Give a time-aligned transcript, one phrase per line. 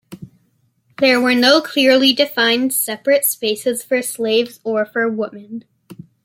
[0.97, 5.63] There were no clearly defined separate spaces for slaves or for women.